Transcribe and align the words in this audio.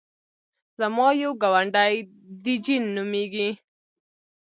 زما 0.77 1.07
یو 1.21 1.31
ګاونډی 1.41 1.95
دی 2.43 2.55
جین 2.65 2.83
نومېږي. 2.95 3.49